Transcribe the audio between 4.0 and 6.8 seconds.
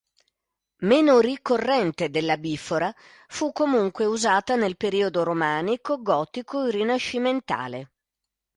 usata nel periodo Romanico, Gotico, e